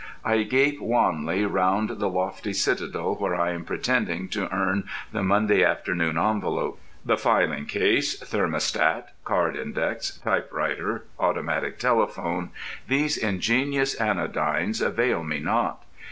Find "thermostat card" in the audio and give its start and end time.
8.19-9.55